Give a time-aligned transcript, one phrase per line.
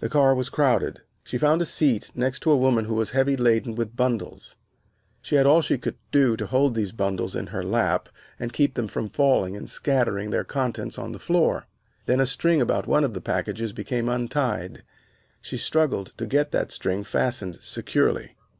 [0.00, 1.02] The car was crowded.
[1.24, 4.56] She found a seat next to a woman who was heavily laden with bundles.
[5.22, 8.74] She had all she could do to hold those bundles in her lap and keep
[8.74, 11.68] them from falling and scattering their contents on the floor.
[12.06, 14.82] Then a string about one of the packages became untied.
[15.40, 18.34] She struggled to get that string fastened securely.